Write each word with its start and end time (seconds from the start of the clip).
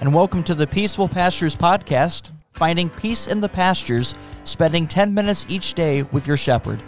and 0.00 0.14
welcome 0.14 0.44
to 0.44 0.54
the 0.54 0.66
Peaceful 0.66 1.08
Pastures 1.08 1.56
Podcast, 1.56 2.32
finding 2.52 2.88
peace 2.88 3.26
in 3.26 3.40
the 3.40 3.48
pastures, 3.48 4.14
spending 4.44 4.86
10 4.86 5.12
minutes 5.12 5.44
each 5.48 5.74
day 5.74 6.04
with 6.04 6.24
your 6.24 6.36
shepherd. 6.36 6.80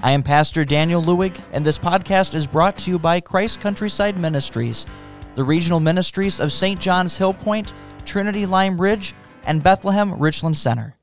I 0.00 0.12
am 0.12 0.22
Pastor 0.22 0.64
Daniel 0.64 1.02
Lewig, 1.02 1.40
and 1.52 1.66
this 1.66 1.78
podcast 1.78 2.36
is 2.36 2.46
brought 2.46 2.78
to 2.78 2.90
you 2.90 3.00
by 3.00 3.18
Christ 3.18 3.60
Countryside 3.60 4.16
Ministries, 4.16 4.86
the 5.34 5.42
regional 5.42 5.80
ministries 5.80 6.38
of 6.38 6.52
St. 6.52 6.80
John's 6.80 7.18
Hill 7.18 7.34
Point, 7.34 7.74
Trinity 8.04 8.46
Lime 8.46 8.80
Ridge, 8.80 9.12
and 9.42 9.62
Bethlehem 9.62 10.16
Richland 10.20 10.56
Center. 10.56 10.96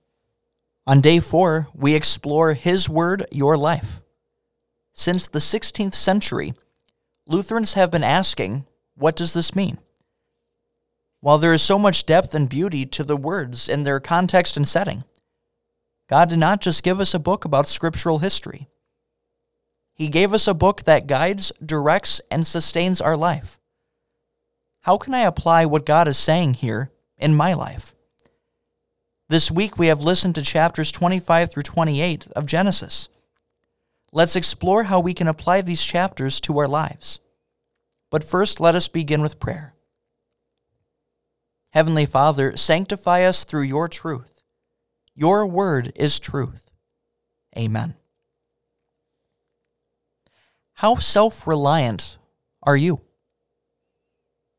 On 0.87 1.01
day 1.01 1.19
four, 1.19 1.67
we 1.75 1.93
explore 1.93 2.53
His 2.53 2.87
Word, 2.87 3.25
Your 3.33 3.57
Life. 3.57 4.01
Since 4.93 5.27
the 5.27 5.39
16th 5.39 5.93
century, 5.93 6.53
Lutherans 7.27 7.73
have 7.73 7.91
been 7.91 8.03
asking, 8.03 8.65
what 8.95 9.17
does 9.17 9.33
this 9.33 9.53
mean? 9.53 9.77
While 11.21 11.37
there 11.37 11.53
is 11.53 11.61
so 11.61 11.77
much 11.77 12.05
depth 12.05 12.33
and 12.33 12.47
beauty 12.47 12.85
to 12.85 13.03
the 13.03 13.17
words 13.17 13.67
in 13.67 13.83
their 13.83 13.99
context 13.99 14.55
and 14.55 14.67
setting, 14.67 15.03
God 16.07 16.29
did 16.29 16.39
not 16.39 16.61
just 16.61 16.83
give 16.83 16.99
us 16.99 17.13
a 17.13 17.19
book 17.19 17.45
about 17.45 17.67
scriptural 17.67 18.19
history. 18.19 18.67
He 19.93 20.07
gave 20.07 20.33
us 20.33 20.47
a 20.47 20.53
book 20.53 20.83
that 20.83 21.07
guides, 21.07 21.51
directs, 21.63 22.21
and 22.31 22.47
sustains 22.47 23.01
our 23.01 23.17
life. 23.17 23.59
How 24.81 24.97
can 24.97 25.13
I 25.13 25.21
apply 25.21 25.65
what 25.65 25.85
God 25.85 26.07
is 26.07 26.17
saying 26.17 26.55
here 26.55 26.89
in 27.17 27.35
my 27.35 27.53
life? 27.53 27.93
This 29.27 29.51
week 29.51 29.77
we 29.77 29.87
have 29.87 30.01
listened 30.01 30.35
to 30.35 30.41
chapters 30.41 30.91
25 30.91 31.51
through 31.51 31.63
28 31.63 32.27
of 32.31 32.45
Genesis. 32.45 33.09
Let's 34.11 34.37
explore 34.37 34.85
how 34.85 35.01
we 35.01 35.13
can 35.13 35.27
apply 35.27 35.61
these 35.61 35.83
chapters 35.83 36.39
to 36.41 36.57
our 36.57 36.67
lives. 36.67 37.19
But 38.09 38.23
first, 38.23 38.59
let 38.59 38.73
us 38.73 38.87
begin 38.87 39.21
with 39.21 39.39
prayer. 39.39 39.75
Heavenly 41.71 42.05
Father, 42.05 42.57
sanctify 42.57 43.23
us 43.23 43.43
through 43.43 43.63
your 43.63 43.87
truth. 43.87 44.41
Your 45.15 45.45
word 45.45 45.91
is 45.95 46.19
truth. 46.19 46.71
Amen. 47.57 47.95
How 50.75 50.95
self 50.95 51.45
reliant 51.45 52.17
are 52.63 52.77
you? 52.77 53.01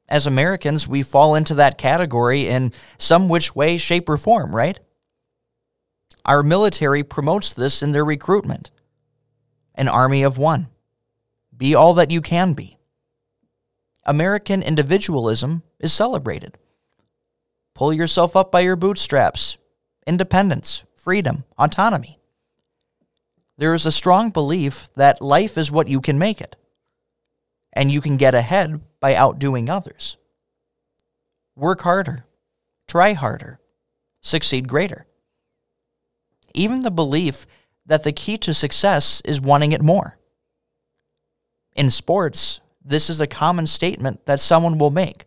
As 0.08 0.27
Americans, 0.27 0.86
we 0.86 1.03
fall 1.03 1.34
into 1.34 1.55
that 1.55 1.78
category 1.78 2.47
in 2.47 2.72
some 2.98 3.28
which 3.28 3.55
way, 3.55 3.77
shape, 3.77 4.08
or 4.08 4.16
form, 4.16 4.55
right? 4.55 4.78
Our 6.25 6.42
military 6.42 7.03
promotes 7.03 7.53
this 7.53 7.83
in 7.83 7.92
their 7.92 8.05
recruitment 8.05 8.70
an 9.75 9.88
army 9.88 10.22
of 10.22 10.36
one. 10.36 10.66
Be 11.56 11.75
all 11.75 11.94
that 11.94 12.11
you 12.11 12.20
can 12.20 12.53
be. 12.53 12.77
American 14.05 14.62
individualism 14.62 15.62
is 15.78 15.92
celebrated. 15.92 16.58
Pull 17.81 17.95
yourself 17.95 18.36
up 18.36 18.53
by 18.53 18.61
your 18.61 18.77
bootstraps. 18.77 19.56
Independence, 20.06 20.84
freedom, 20.95 21.45
autonomy. 21.56 22.19
There 23.56 23.72
is 23.72 23.87
a 23.87 23.91
strong 23.91 24.28
belief 24.28 24.91
that 24.97 25.22
life 25.22 25.56
is 25.56 25.72
what 25.72 25.89
you 25.89 26.03
can 26.03 26.19
make 26.19 26.42
it, 26.42 26.56
and 27.72 27.91
you 27.91 28.03
can 28.03 28.19
get 28.19 28.34
ahead 28.34 28.83
by 29.00 29.14
outdoing 29.14 29.70
others. 29.70 30.19
Work 31.56 31.81
harder, 31.81 32.27
try 32.87 33.14
harder, 33.14 33.60
succeed 34.21 34.69
greater. 34.69 35.06
Even 36.53 36.83
the 36.83 36.91
belief 36.91 37.47
that 37.87 38.03
the 38.03 38.12
key 38.12 38.37
to 38.37 38.53
success 38.53 39.22
is 39.25 39.41
wanting 39.41 39.72
it 39.72 39.81
more. 39.81 40.19
In 41.75 41.88
sports, 41.88 42.60
this 42.84 43.09
is 43.09 43.22
a 43.22 43.27
common 43.27 43.66
statement 43.66 44.27
that 44.27 44.38
someone 44.38 44.77
will 44.77 44.91
make. 44.91 45.25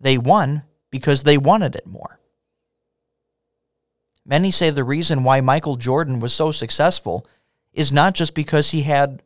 They 0.00 0.16
won 0.16 0.62
because 0.92 1.24
they 1.24 1.38
wanted 1.38 1.74
it 1.74 1.86
more. 1.86 2.20
Many 4.24 4.52
say 4.52 4.70
the 4.70 4.84
reason 4.84 5.24
why 5.24 5.40
Michael 5.40 5.74
Jordan 5.74 6.20
was 6.20 6.32
so 6.32 6.52
successful 6.52 7.26
is 7.72 7.90
not 7.90 8.14
just 8.14 8.34
because 8.36 8.70
he 8.70 8.82
had 8.82 9.22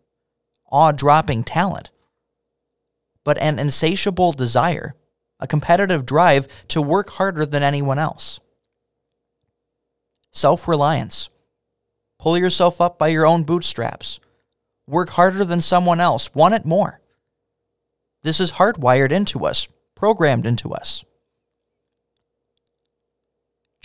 awe 0.70 0.92
dropping 0.92 1.44
talent, 1.44 1.90
but 3.24 3.36
an 3.38 3.58
insatiable 3.58 4.32
desire, 4.32 4.94
a 5.38 5.46
competitive 5.46 6.06
drive 6.06 6.46
to 6.68 6.80
work 6.80 7.10
harder 7.10 7.44
than 7.44 7.62
anyone 7.62 7.98
else. 7.98 8.40
Self 10.30 10.68
reliance. 10.68 11.28
Pull 12.18 12.38
yourself 12.38 12.80
up 12.80 12.98
by 12.98 13.08
your 13.08 13.26
own 13.26 13.42
bootstraps. 13.42 14.20
Work 14.86 15.10
harder 15.10 15.44
than 15.44 15.60
someone 15.60 16.00
else. 16.00 16.34
Want 16.34 16.54
it 16.54 16.64
more. 16.64 17.00
This 18.22 18.40
is 18.40 18.52
hardwired 18.52 19.10
into 19.10 19.44
us, 19.44 19.68
programmed 19.94 20.46
into 20.46 20.72
us. 20.72 21.04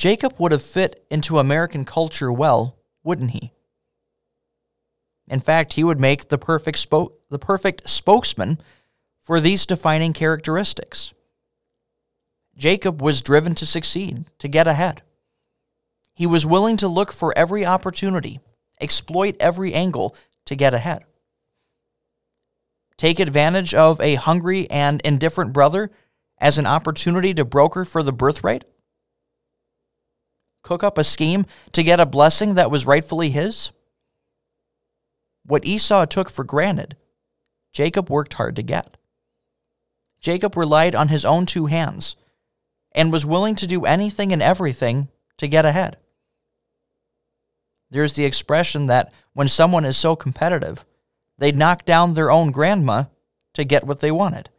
Jacob 0.02 0.34
would 0.40 0.52
have 0.52 0.64
fit 0.64 1.06
into 1.12 1.38
American 1.38 1.86
culture 1.86 2.34
well, 2.34 2.76
wouldn't 3.04 3.30
he? 3.30 3.54
In 5.28 5.40
fact, 5.40 5.74
he 5.74 5.84
would 5.84 6.00
make 6.00 6.28
the 6.28 6.40
perfect, 6.40 6.80
spo- 6.80 7.12
the 7.30 7.38
perfect 7.38 7.88
spokesman 7.88 8.58
for 9.22 9.40
these 9.40 9.68
defining 9.68 10.12
characteristics. 10.12 11.14
Jacob 12.58 13.00
was 13.00 13.22
driven 13.22 13.54
to 13.54 13.64
succeed, 13.68 14.26
to 14.40 14.48
get 14.48 14.66
ahead. 14.66 15.04
He 16.16 16.26
was 16.26 16.48
willing 16.48 16.78
to 16.78 16.88
look 16.88 17.12
for 17.12 17.38
every 17.38 17.64
opportunity, 17.64 18.40
exploit 18.82 19.36
every 19.40 19.76
angle 19.76 20.16
to 20.48 20.56
get 20.56 20.74
ahead. 20.74 21.04
Take 22.98 23.20
advantage 23.20 23.76
of 23.76 24.02
a 24.02 24.16
hungry 24.16 24.68
and 24.72 25.00
indifferent 25.02 25.54
brother 25.54 25.92
as 26.40 26.58
an 26.58 26.66
opportunity 26.66 27.36
to 27.36 27.46
broker 27.46 27.86
for 27.86 28.02
the 28.02 28.12
birthright? 28.12 28.66
Cook 30.64 30.84
up 30.84 30.98
a 30.98 31.04
scheme 31.04 31.46
to 31.74 31.84
get 31.84 32.00
a 32.00 32.06
blessing 32.06 32.56
that 32.56 32.72
was 32.72 32.86
rightfully 32.86 33.30
his? 33.30 33.72
What 35.46 35.66
Esau 35.66 36.06
took 36.06 36.30
for 36.30 36.44
granted, 36.44 36.96
Jacob 37.74 38.10
worked 38.10 38.34
hard 38.34 38.56
to 38.58 38.64
get. 38.64 38.98
Jacob 40.20 40.56
relied 40.56 40.94
on 40.94 41.08
his 41.08 41.26
own 41.26 41.46
two 41.46 41.66
hands 41.66 42.16
and 42.92 43.12
was 43.12 43.26
willing 43.26 43.56
to 43.56 43.68
do 43.68 43.86
anything 43.86 44.32
and 44.32 44.42
everything 44.42 45.10
to 45.38 45.48
get 45.48 45.66
ahead. 45.66 45.98
There's 47.90 48.14
the 48.14 48.26
expression 48.26 48.86
that 48.88 49.12
when 49.34 49.48
someone 49.48 49.84
is 49.84 49.98
so 49.98 50.16
competitive, 50.16 50.86
they'd 51.38 51.58
knock 51.58 51.86
down 51.86 52.14
their 52.14 52.32
own 52.32 52.52
grandma 52.52 53.06
to 53.54 53.64
get 53.64 53.86
what 53.86 54.00
they 54.00 54.12
wanted. 54.12 54.50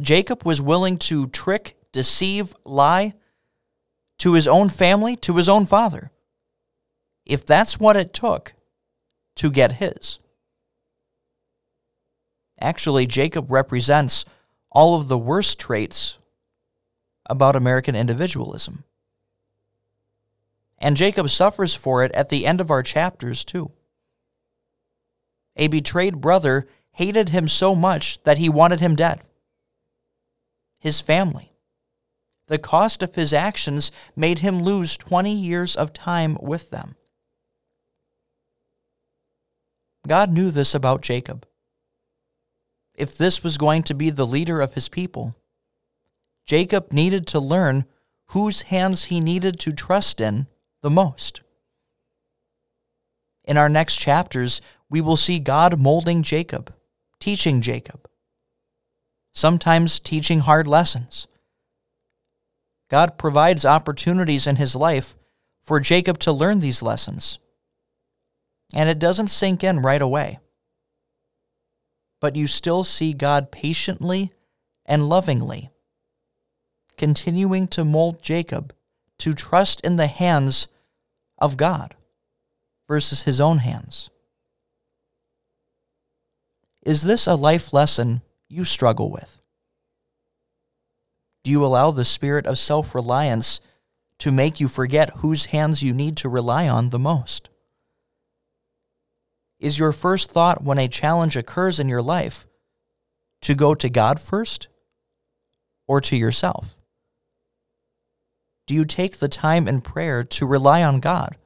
Jacob 0.00 0.44
was 0.44 0.60
willing 0.60 0.98
to 0.98 1.28
trick, 1.28 1.76
deceive, 1.92 2.54
lie, 2.64 3.14
to 4.18 4.34
his 4.34 4.46
own 4.46 4.68
family, 4.68 5.16
to 5.16 5.36
his 5.36 5.48
own 5.48 5.66
father, 5.66 6.10
if 7.24 7.44
that's 7.44 7.80
what 7.80 7.96
it 7.96 8.12
took 8.12 8.54
to 9.36 9.50
get 9.50 9.72
his. 9.72 10.18
Actually, 12.60 13.06
Jacob 13.06 13.50
represents 13.50 14.24
all 14.70 14.96
of 14.96 15.08
the 15.08 15.18
worst 15.18 15.58
traits 15.58 16.18
about 17.26 17.56
American 17.56 17.96
individualism. 17.96 18.84
And 20.78 20.96
Jacob 20.96 21.30
suffers 21.30 21.74
for 21.74 22.04
it 22.04 22.12
at 22.12 22.28
the 22.28 22.46
end 22.46 22.60
of 22.60 22.70
our 22.70 22.82
chapters, 22.82 23.44
too. 23.44 23.70
A 25.56 25.68
betrayed 25.68 26.20
brother 26.20 26.66
hated 26.92 27.30
him 27.30 27.48
so 27.48 27.74
much 27.74 28.22
that 28.24 28.38
he 28.38 28.48
wanted 28.48 28.80
him 28.80 28.94
dead. 28.94 29.20
His 30.78 31.00
family, 31.00 31.53
the 32.46 32.58
cost 32.58 33.02
of 33.02 33.14
his 33.14 33.32
actions 33.32 33.90
made 34.14 34.40
him 34.40 34.62
lose 34.62 34.96
20 34.96 35.32
years 35.32 35.76
of 35.76 35.92
time 35.92 36.36
with 36.40 36.70
them. 36.70 36.96
God 40.06 40.30
knew 40.30 40.50
this 40.50 40.74
about 40.74 41.00
Jacob. 41.00 41.46
If 42.94 43.16
this 43.16 43.42
was 43.42 43.56
going 43.56 43.82
to 43.84 43.94
be 43.94 44.10
the 44.10 44.26
leader 44.26 44.60
of 44.60 44.74
his 44.74 44.88
people, 44.88 45.34
Jacob 46.46 46.92
needed 46.92 47.26
to 47.28 47.40
learn 47.40 47.86
whose 48.28 48.62
hands 48.62 49.04
he 49.04 49.20
needed 49.20 49.58
to 49.60 49.72
trust 49.72 50.20
in 50.20 50.46
the 50.82 50.90
most. 50.90 51.40
In 53.44 53.56
our 53.56 53.68
next 53.68 53.96
chapters, 53.96 54.60
we 54.90 55.00
will 55.00 55.16
see 55.16 55.38
God 55.38 55.80
molding 55.80 56.22
Jacob, 56.22 56.74
teaching 57.18 57.62
Jacob, 57.62 58.08
sometimes 59.32 59.98
teaching 59.98 60.40
hard 60.40 60.66
lessons 60.66 61.26
God 62.94 63.18
provides 63.18 63.64
opportunities 63.64 64.46
in 64.46 64.54
his 64.54 64.76
life 64.76 65.16
for 65.60 65.80
Jacob 65.80 66.16
to 66.20 66.30
learn 66.30 66.60
these 66.60 66.80
lessons. 66.80 67.40
And 68.72 68.88
it 68.88 69.00
doesn't 69.00 69.34
sink 69.34 69.64
in 69.64 69.82
right 69.82 70.00
away. 70.00 70.38
But 72.20 72.36
you 72.36 72.46
still 72.46 72.84
see 72.84 73.12
God 73.12 73.50
patiently 73.50 74.30
and 74.86 75.08
lovingly 75.08 75.72
continuing 76.96 77.66
to 77.66 77.84
mold 77.84 78.22
Jacob 78.22 78.72
to 79.18 79.32
trust 79.32 79.80
in 79.80 79.96
the 79.96 80.06
hands 80.06 80.68
of 81.36 81.56
God 81.56 81.96
versus 82.86 83.24
his 83.24 83.40
own 83.40 83.58
hands. 83.58 84.08
Is 86.86 87.02
this 87.02 87.26
a 87.26 87.34
life 87.34 87.72
lesson 87.72 88.22
you 88.48 88.64
struggle 88.64 89.10
with? 89.10 89.42
Do 91.44 91.50
you 91.50 91.64
allow 91.64 91.90
the 91.90 92.06
spirit 92.06 92.46
of 92.46 92.58
self 92.58 92.94
reliance 92.94 93.60
to 94.18 94.32
make 94.32 94.58
you 94.58 94.66
forget 94.66 95.18
whose 95.18 95.46
hands 95.46 95.82
you 95.82 95.92
need 95.92 96.16
to 96.18 96.28
rely 96.28 96.66
on 96.66 96.88
the 96.88 96.98
most? 96.98 97.50
Is 99.60 99.78
your 99.78 99.92
first 99.92 100.30
thought 100.30 100.64
when 100.64 100.78
a 100.78 100.88
challenge 100.88 101.36
occurs 101.36 101.78
in 101.78 101.88
your 101.88 102.02
life 102.02 102.46
to 103.42 103.54
go 103.54 103.74
to 103.74 103.88
God 103.90 104.18
first 104.18 104.68
or 105.86 106.00
to 106.00 106.16
yourself? 106.16 106.76
Do 108.66 108.74
you 108.74 108.86
take 108.86 109.18
the 109.18 109.28
time 109.28 109.68
in 109.68 109.82
prayer 109.82 110.24
to 110.24 110.46
rely 110.46 110.82
on 110.82 111.00
God? 111.00 111.36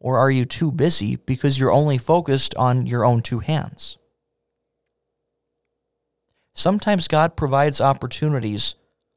Or 0.00 0.18
are 0.18 0.30
you 0.30 0.46
too 0.46 0.72
busy 0.72 1.16
because 1.16 1.60
you're 1.60 1.70
only 1.70 1.98
focused 1.98 2.54
on 2.54 2.86
your 2.86 3.04
own 3.04 3.20
two 3.20 3.40
hands? 3.40 3.98
Sometimes 6.60 7.08
God 7.08 7.36
provides 7.36 7.80
opportunities 7.80 8.74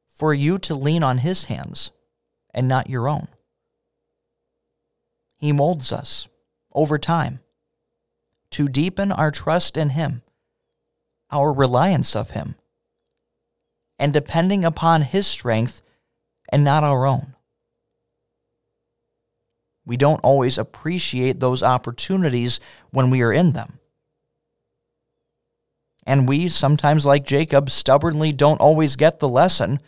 for 0.08 0.34
you 0.34 0.58
to 0.60 0.74
lean 0.74 1.04
on 1.04 1.18
His 1.18 1.46
hands 1.46 1.92
and 2.54 2.70
not 2.70 2.90
your 2.90 3.10
own. 3.10 3.28
He 5.36 5.52
molds 5.52 5.92
us 5.92 6.30
over 6.72 6.98
time 6.98 7.42
to 8.52 8.70
deepen 8.70 9.12
our 9.12 9.30
trust 9.30 9.76
in 9.76 9.90
Him, 9.90 10.22
our 11.32 11.52
reliance 11.52 12.16
of 12.16 12.30
Him, 12.30 12.56
and 14.00 14.14
depending 14.14 14.64
upon 14.64 15.02
His 15.02 15.28
strength 15.28 15.82
and 16.48 16.64
not 16.64 16.86
our 16.86 17.06
own. 17.06 17.36
We 19.86 19.98
don't 19.98 20.24
always 20.24 20.58
appreciate 20.58 21.42
those 21.42 21.62
opportunities 21.62 22.62
when 22.92 23.10
we 23.10 23.22
are 23.22 23.34
in 23.34 23.52
them. 23.52 23.80
And 26.06 26.28
we, 26.28 26.50
sometimes 26.50 27.06
like 27.06 27.26
Jacob, 27.26 27.70
stubbornly 27.70 28.32
don't 28.32 28.60
always 28.60 28.96
get 28.96 29.20
the 29.20 29.30
lesson 29.30 29.80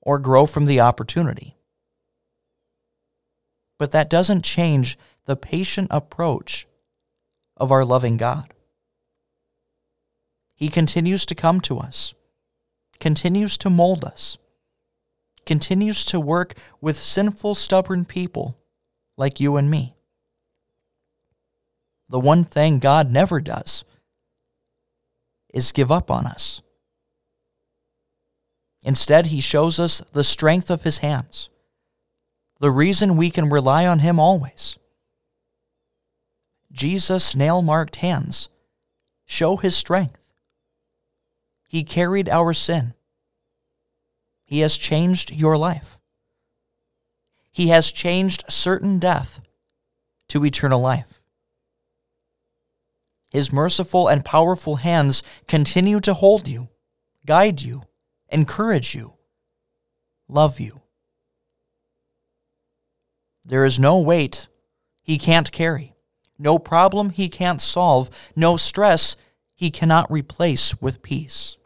or 0.00 0.18
grow 0.18 0.46
from 0.46 0.64
the 0.64 0.80
opportunity. 0.80 1.56
But 3.78 3.90
that 3.92 4.10
doesn't 4.10 4.44
change 4.44 4.98
the 5.26 5.36
patient 5.36 5.88
approach 5.90 6.66
of 7.56 7.70
our 7.70 7.84
loving 7.84 8.16
God. 8.16 8.54
He 10.54 10.68
continues 10.68 11.26
to 11.26 11.34
come 11.34 11.60
to 11.62 11.78
us, 11.78 12.14
continues 12.98 13.58
to 13.58 13.70
mold 13.70 14.04
us, 14.04 14.38
continues 15.46 16.04
to 16.06 16.18
work 16.18 16.54
with 16.80 16.98
sinful, 16.98 17.54
stubborn 17.54 18.04
people 18.04 18.58
like 19.16 19.38
you 19.38 19.56
and 19.56 19.70
me. 19.70 19.94
The 22.08 22.18
one 22.18 22.42
thing 22.42 22.78
God 22.78 23.10
never 23.10 23.40
does 23.40 23.84
is 25.52 25.72
give 25.72 25.90
up 25.90 26.10
on 26.10 26.26
us. 26.26 26.62
Instead, 28.84 29.28
He 29.28 29.40
shows 29.40 29.78
us 29.78 30.02
the 30.12 30.24
strength 30.24 30.70
of 30.70 30.82
His 30.82 30.98
hands, 30.98 31.48
the 32.60 32.70
reason 32.70 33.16
we 33.16 33.30
can 33.30 33.48
rely 33.48 33.86
on 33.86 34.00
Him 34.00 34.20
always. 34.20 34.78
Jesus' 36.70 37.34
nail 37.34 37.62
marked 37.62 37.96
hands 37.96 38.48
show 39.26 39.56
His 39.56 39.76
strength. 39.76 40.32
He 41.68 41.84
carried 41.84 42.28
our 42.28 42.54
sin. 42.54 42.94
He 44.44 44.60
has 44.60 44.76
changed 44.76 45.30
your 45.30 45.58
life. 45.58 45.98
He 47.52 47.68
has 47.68 47.92
changed 47.92 48.44
certain 48.48 48.98
death 48.98 49.40
to 50.28 50.44
eternal 50.44 50.80
life. 50.80 51.17
His 53.30 53.52
merciful 53.52 54.08
and 54.08 54.24
powerful 54.24 54.76
hands 54.76 55.22
continue 55.46 56.00
to 56.00 56.14
hold 56.14 56.48
you, 56.48 56.68
guide 57.26 57.60
you, 57.60 57.82
encourage 58.28 58.94
you, 58.94 59.14
love 60.28 60.58
you. 60.58 60.82
There 63.44 63.64
is 63.64 63.78
no 63.78 64.00
weight 64.00 64.48
he 65.02 65.18
can't 65.18 65.52
carry, 65.52 65.94
no 66.38 66.58
problem 66.58 67.10
he 67.10 67.28
can't 67.28 67.60
solve, 67.60 68.10
no 68.34 68.56
stress 68.56 69.16
he 69.54 69.70
cannot 69.70 70.10
replace 70.10 70.80
with 70.80 71.02
peace. 71.02 71.56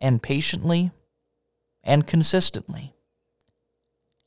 And 0.00 0.22
patiently 0.22 0.92
and 1.82 2.06
consistently, 2.06 2.94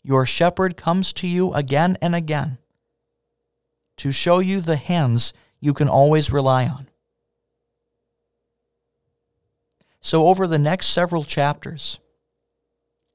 your 0.04 0.26
shepherd 0.26 0.76
comes 0.76 1.14
to 1.14 1.28
you 1.28 1.54
again 1.54 1.98
and 2.02 2.14
again 2.14 2.58
to 4.02 4.12
show 4.12 4.40
you 4.40 4.62
the 4.62 4.78
hands 4.78 5.32
you 5.60 5.76
can 5.76 5.88
always 5.88 6.32
rely 6.32 6.66
on. 6.66 6.88
So, 10.00 10.26
over 10.26 10.48
the 10.48 10.58
next 10.58 10.88
several 10.88 11.24
chapters, 11.24 12.00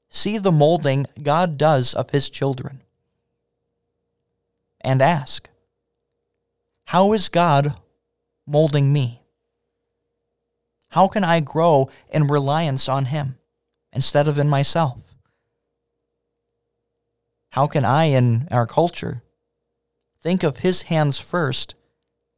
see 0.07 0.37
the 0.37 0.49
molding 0.49 1.05
God 1.21 1.57
does 1.57 1.93
of 1.93 2.11
His 2.11 2.29
children. 2.29 2.83
And 4.79 5.01
ask, 5.01 5.49
How 6.85 7.11
is 7.11 7.27
God 7.27 7.73
molding 8.45 8.93
me? 8.93 9.23
How 10.91 11.09
can 11.09 11.25
I 11.25 11.41
grow 11.41 11.89
in 12.07 12.27
reliance 12.27 12.87
on 12.87 13.05
Him 13.07 13.37
instead 13.91 14.29
of 14.29 14.39
in 14.39 14.47
myself? 14.47 15.17
How 17.49 17.67
can 17.67 17.83
I, 17.83 18.05
in 18.05 18.47
our 18.51 18.65
culture, 18.65 19.21
think 20.21 20.43
of 20.43 20.57
His 20.57 20.83
hands 20.83 21.19
first 21.19 21.75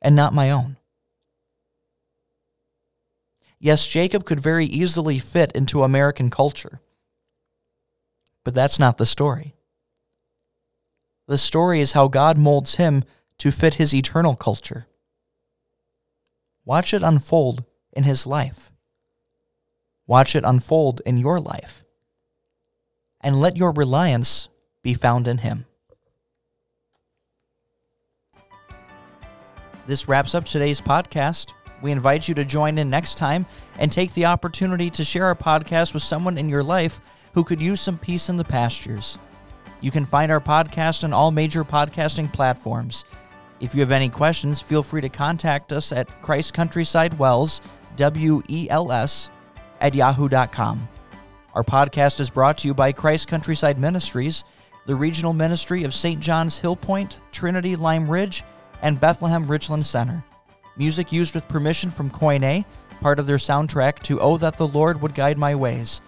and 0.02 0.16
not 0.16 0.34
my 0.34 0.52
own? 0.52 0.78
Yes, 3.60 3.86
Jacob 3.86 4.24
could 4.24 4.40
very 4.40 4.66
easily 4.66 5.20
fit 5.20 5.52
into 5.52 5.84
American 5.84 6.30
culture. 6.30 6.80
But 8.46 8.54
that's 8.54 8.80
not 8.80 8.98
the 8.98 9.06
story. 9.06 9.54
The 11.28 11.38
story 11.38 11.82
is 11.82 11.92
how 11.92 12.08
God 12.08 12.38
molds 12.38 12.76
him 12.76 13.04
to 13.38 13.52
fit 13.52 13.76
his 13.76 13.94
eternal 13.94 14.36
culture. 14.36 14.88
Watch 16.66 16.94
it 16.94 17.04
unfold 17.04 17.66
in 17.94 18.04
his 18.04 18.26
life. 18.26 18.72
Watch 20.08 20.36
it 20.36 20.44
unfold 20.44 21.02
in 21.06 21.18
your 21.18 21.40
life. 21.40 21.84
And 23.22 23.40
let 23.40 23.58
your 23.58 23.72
reliance 23.74 24.50
be 24.82 24.94
found 24.94 25.28
in 25.28 25.40
him. 25.40 25.66
This 29.90 30.08
wraps 30.08 30.36
up 30.36 30.46
today's 30.46 30.80
podcast. 30.80 31.54
We 31.82 31.92
invite 31.92 32.28
you 32.28 32.36
to 32.36 32.46
join 32.46 32.78
in 32.78 32.92
next 32.92 33.18
time 33.18 33.48
and 33.80 33.92
take 33.92 34.14
the 34.14 34.28
opportunity 34.28 34.92
to 34.92 35.04
share 35.04 35.26
our 35.26 35.34
podcast 35.34 35.96
with 35.96 36.04
someone 36.04 36.38
in 36.38 36.48
your 36.48 36.62
life 36.62 37.02
who 37.34 37.44
could 37.44 37.60
use 37.60 37.82
some 37.82 37.98
peace 37.98 38.30
in 38.30 38.38
the 38.38 38.44
pastures. 38.44 39.18
You 39.82 39.90
can 39.90 40.06
find 40.06 40.32
our 40.32 40.40
podcast 40.40 41.04
on 41.04 41.12
all 41.12 41.32
major 41.32 41.64
podcasting 41.64 42.32
platforms. 42.32 43.04
If 43.62 43.74
you 43.74 43.82
have 43.82 43.90
any 43.90 44.10
questions, 44.10 44.62
feel 44.62 44.84
free 44.84 45.02
to 45.02 45.10
contact 45.10 45.72
us 45.72 45.92
at 45.92 46.22
Christ 46.22 46.54
Countryside 46.54 47.18
Wels, 47.18 47.60
W 47.96 48.44
E 48.48 48.70
L 48.70 48.92
S, 48.92 49.32
at 49.82 49.96
yahoo.com. 49.96 50.88
Our 51.56 51.64
podcast 51.64 52.20
is 52.20 52.30
brought 52.30 52.60
to 52.60 52.68
you 52.68 52.76
by 52.76 52.92
Christ 52.92 53.28
Countryside 53.28 53.80
Ministries, 53.80 54.44
the 54.86 54.96
regional 54.96 55.34
ministry 55.34 55.84
of 55.84 55.96
St. 55.96 56.20
John's 56.20 56.60
Hill 56.60 56.76
Point, 56.76 57.20
Trinity 57.32 57.76
Lime 57.76 58.08
Ridge, 58.08 58.44
and 58.82 59.00
Bethlehem 59.00 59.50
Richland 59.50 59.86
Center. 59.86 60.24
Music 60.78 61.12
used 61.12 61.36
with 61.36 61.48
permission 61.48 61.90
from 61.90 62.10
Koine, 62.10 62.66
part 63.02 63.20
of 63.20 63.28
their 63.28 63.38
soundtrack 63.38 64.00
to 64.04 64.20
Oh 64.20 64.38
That 64.38 64.58
the 64.58 64.68
Lord 64.68 65.02
Would 65.02 65.16
Guide 65.16 65.38
My 65.38 65.56
Ways. 65.56 66.02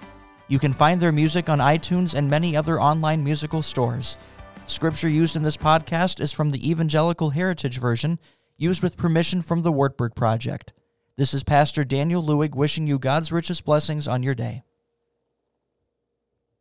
You 0.48 0.60
can 0.60 0.74
find 0.74 1.00
their 1.00 1.12
music 1.12 1.50
on 1.50 1.60
iTunes 1.60 2.14
and 2.14 2.30
many 2.30 2.56
other 2.56 2.80
online 2.80 3.24
musical 3.24 3.62
stores. 3.62 4.18
Scripture 4.66 5.10
used 5.10 5.36
in 5.36 5.44
this 5.44 5.58
podcast 5.58 6.20
is 6.20 6.32
from 6.32 6.52
the 6.52 6.70
Evangelical 6.70 7.32
Heritage 7.32 7.80
Version, 7.80 8.20
used 8.58 8.84
with 8.84 8.98
permission 8.98 9.42
from 9.42 9.62
the 9.62 9.72
Wartburg 9.72 10.16
Project. 10.16 10.74
This 11.18 11.34
is 11.34 11.44
Pastor 11.44 11.84
Daniel 11.84 12.24
Lewig 12.24 12.56
wishing 12.56 12.88
you 12.88 13.00
God's 13.00 13.32
richest 13.32 13.66
blessings 13.66 14.08
on 14.08 14.24
your 14.24 14.36
day. 14.36 14.64